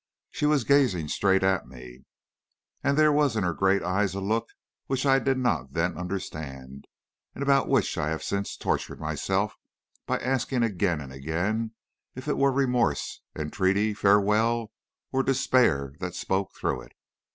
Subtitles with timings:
[0.31, 2.05] She was gazing straight at me,
[2.83, 4.47] and there was in her great eyes a look
[4.87, 6.87] which I did not then understand,
[7.35, 9.57] and about which I have since tortured myself
[10.07, 11.73] by asking again and again
[12.15, 14.71] if it were remorse, entreaty, farewell,
[15.11, 16.93] or despair that spoke through it.